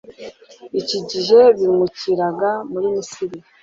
[0.79, 3.37] iki igihe bimukiraga mu misiri